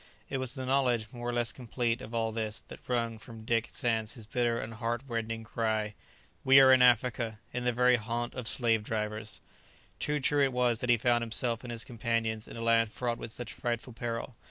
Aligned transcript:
It 0.31 0.39
was 0.39 0.55
the 0.55 0.65
knowledge, 0.65 1.09
more 1.11 1.29
or 1.29 1.33
less 1.33 1.51
complete, 1.51 2.01
of 2.01 2.11
all 2.11 2.31
this, 2.31 2.59
that 2.69 2.79
wrung 2.87 3.19
from 3.19 3.45
Dick 3.45 3.67
Sands 3.71 4.15
his 4.15 4.25
bitter 4.25 4.59
and 4.59 4.73
heart 4.73 5.03
rending 5.07 5.43
cry: 5.43 5.93
"We 6.43 6.59
are 6.59 6.73
in 6.73 6.81
Africa! 6.81 7.37
in 7.53 7.65
the 7.65 7.71
very 7.71 7.97
haunt 7.97 8.33
of 8.33 8.47
slave 8.47 8.81
drivers!" 8.83 9.41
Too 9.99 10.19
true 10.19 10.43
it 10.43 10.53
was 10.53 10.79
that 10.79 10.89
he 10.89 10.97
found 10.97 11.21
himself 11.21 11.61
and 11.63 11.71
his 11.71 11.83
companions 11.83 12.47
in 12.47 12.57
a 12.57 12.63
land 12.63 12.91
fraught 12.91 13.19
with 13.19 13.31
such 13.31 13.53
frightful 13.53 13.93
peril. 13.93 14.35